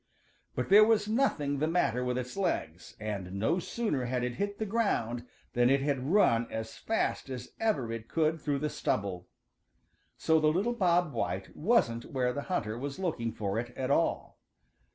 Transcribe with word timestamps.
But 0.55 0.69
there 0.69 0.83
was 0.83 1.07
nothing 1.07 1.59
the 1.59 1.67
matter 1.67 2.03
with 2.03 2.17
its 2.17 2.35
legs, 2.35 2.95
and 2.99 3.33
no 3.33 3.59
sooner 3.59 4.05
had 4.05 4.23
it 4.23 4.33
hit 4.37 4.57
the 4.57 4.65
ground 4.65 5.27
than 5.53 5.69
it 5.69 5.81
had 5.83 6.11
run 6.11 6.47
as 6.49 6.75
fast 6.75 7.29
as 7.29 7.51
ever 7.59 7.91
it 7.91 8.07
could 8.07 8.41
through 8.41 8.57
the 8.57 8.69
stubble. 8.71 9.27
So 10.17 10.39
the 10.39 10.47
little 10.51 10.73
Bob 10.73 11.13
White 11.13 11.55
wasn't 11.55 12.05
where 12.05 12.33
the 12.33 12.41
hunter 12.49 12.79
was 12.79 12.97
looking 12.97 13.31
for 13.31 13.59
it 13.59 13.77
at 13.77 13.91
all. 13.91 14.39